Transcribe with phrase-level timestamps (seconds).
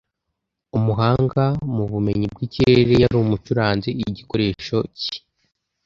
[0.77, 1.43] umuhanga
[1.75, 5.13] mu bumenyi bw'ikirere yari umucuranzi igikoresho ki